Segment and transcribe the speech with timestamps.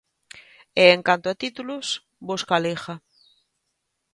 [0.81, 1.87] E en canto a títulos,
[2.29, 2.95] busca a Liga.